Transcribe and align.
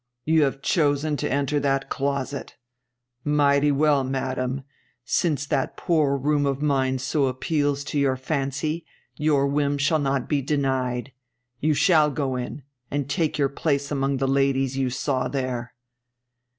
You 0.25 0.41
have 0.45 0.63
chosen 0.63 1.15
to 1.17 1.31
enter 1.31 1.59
that 1.59 1.89
closet. 1.91 2.55
Mighty 3.23 3.71
well, 3.71 4.03
madam; 4.03 4.63
since 5.05 5.45
that 5.45 5.77
poor 5.77 6.17
room 6.17 6.47
of 6.47 6.59
mine 6.59 6.97
so 6.97 7.27
appeals 7.27 7.83
to 7.83 7.99
your 7.99 8.17
fancy, 8.17 8.83
your 9.17 9.45
whim 9.45 9.77
shall 9.77 9.99
not 9.99 10.27
be 10.27 10.41
denied. 10.41 11.11
You 11.59 11.75
shall 11.75 12.09
go 12.09 12.35
in, 12.35 12.63
and 12.89 13.07
take 13.07 13.37
your 13.37 13.49
place 13.49 13.91
among 13.91 14.17
the 14.17 14.27
ladies 14.27 14.75
you 14.75 14.89
saw 14.89 15.27
there!' 15.27 15.75